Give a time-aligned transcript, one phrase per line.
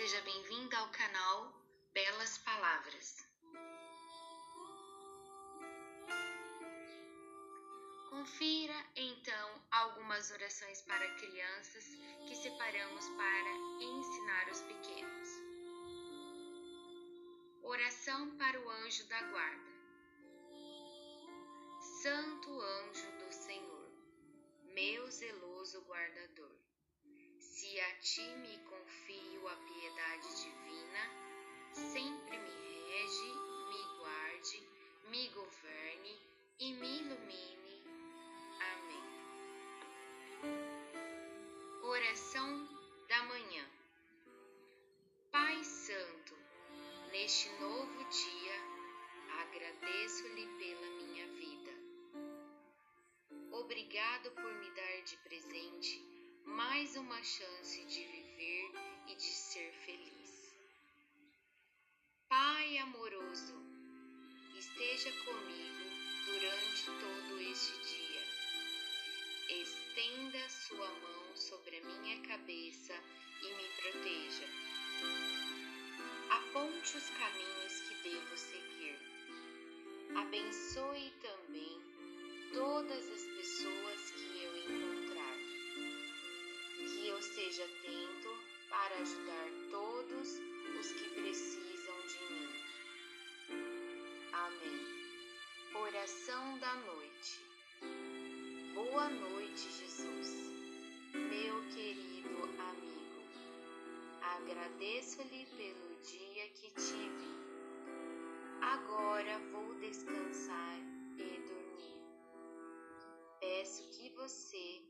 [0.00, 1.52] Seja bem-vinda ao canal
[1.92, 3.22] Belas Palavras.
[8.08, 11.84] Confira então algumas orações para crianças
[12.26, 15.28] que separamos para ensinar os pequenos.
[17.62, 19.70] Oração para o anjo da guarda.
[22.02, 23.92] Santo anjo do Senhor,
[24.72, 26.56] meu zeloso guardador,
[27.80, 31.02] a ti me confio a piedade divina,
[31.72, 32.50] sempre me
[32.88, 33.32] rege,
[33.70, 34.68] me guarde,
[35.08, 36.20] me governe
[36.58, 37.84] e me ilumine.
[38.72, 39.04] Amém.
[41.82, 42.68] Oração
[43.08, 43.66] da manhã.
[45.32, 46.36] Pai Santo,
[47.12, 48.56] neste novo dia,
[49.40, 51.72] agradeço-lhe pela minha vida.
[53.52, 56.09] Obrigado por me dar de presente
[56.50, 58.72] mais uma chance de viver
[59.06, 60.54] e de ser feliz.
[62.28, 63.54] Pai amoroso,
[64.58, 65.84] esteja comigo
[66.26, 68.22] durante todo este dia.
[69.62, 72.94] Estenda sua mão sobre a minha cabeça
[73.42, 74.46] e me proteja.
[76.30, 78.98] Aponte os caminhos que devo seguir.
[80.16, 81.80] Abençoe também
[82.52, 84.29] todas as pessoas que
[87.50, 88.28] Seja atento
[88.68, 90.38] para ajudar todos
[90.78, 92.48] os que precisam de mim.
[94.32, 95.74] Amém.
[95.74, 97.40] Oração da noite.
[98.72, 100.28] Boa noite, Jesus,
[101.12, 102.40] meu querido
[102.70, 103.20] amigo.
[104.22, 107.30] Agradeço-lhe pelo dia que tive.
[108.60, 110.78] Agora vou descansar
[111.18, 112.00] e dormir.
[113.40, 114.80] Peço que você,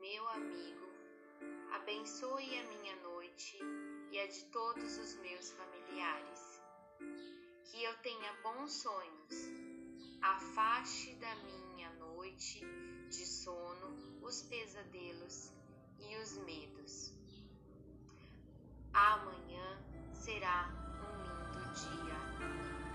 [0.00, 0.97] meu amigo,
[1.72, 3.58] abençoe a minha noite
[4.10, 6.62] e a de todos os meus familiares.
[7.64, 9.34] Que eu tenha bons sonhos.
[10.20, 12.60] Afaste da minha noite
[13.08, 15.52] de sono os pesadelos
[15.98, 17.12] e os medos.
[18.92, 19.78] Amanhã
[20.12, 20.68] será
[21.00, 22.87] um lindo dia.